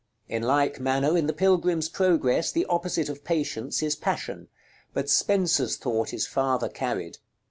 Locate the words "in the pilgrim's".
1.15-1.87